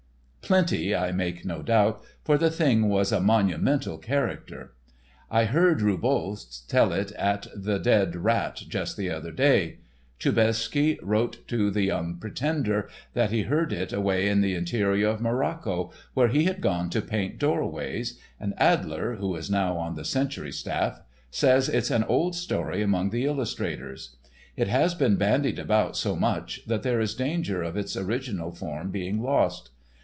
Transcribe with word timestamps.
Plenty, 0.51 0.93
I 0.93 1.13
make 1.13 1.45
no 1.45 1.61
doubt, 1.61 2.03
for 2.25 2.37
the 2.37 2.51
thing 2.51 2.89
was 2.89 3.13
a 3.13 3.21
monumental 3.21 3.97
character. 3.97 4.73
I 5.29 5.45
heard 5.45 5.79
Roubault 5.81 6.63
tell 6.67 6.91
it 6.91 7.13
at 7.13 7.47
the 7.55 7.77
"Dead 7.77 8.17
Rat" 8.17 8.63
just 8.67 8.97
the 8.97 9.09
other 9.09 9.31
day. 9.31 9.77
"Choubersky" 10.19 10.99
wrote 11.01 11.47
to 11.47 11.71
"The 11.71 11.83
Young 11.83 12.17
Pretender" 12.17 12.89
that 13.13 13.31
he 13.31 13.43
heard 13.43 13.71
it 13.71 13.93
away 13.93 14.27
in 14.27 14.41
the 14.41 14.53
interior 14.53 15.07
of 15.07 15.21
Morocco, 15.21 15.93
where 16.15 16.27
he 16.27 16.43
had 16.43 16.59
gone 16.59 16.89
to 16.89 17.01
paint 17.01 17.39
doorways, 17.39 18.19
and 18.37 18.53
Adler, 18.57 19.15
who 19.15 19.33
is 19.37 19.49
now 19.49 19.77
on 19.77 19.95
the 19.95 20.03
"Century" 20.03 20.51
staff, 20.51 20.99
says 21.29 21.69
it's 21.69 21.91
an 21.91 22.03
old 22.03 22.35
story 22.35 22.81
among 22.81 23.11
the 23.11 23.23
illustrators. 23.23 24.17
It 24.57 24.67
has 24.67 24.95
been 24.95 25.15
bandied 25.15 25.59
about 25.59 25.95
so 25.95 26.17
much 26.17 26.59
that 26.67 26.83
there 26.83 26.99
is 26.99 27.15
danger 27.15 27.63
of 27.63 27.77
its 27.77 27.95
original 27.95 28.51
form 28.51 28.91
being 28.91 29.21
lost. 29.21 29.69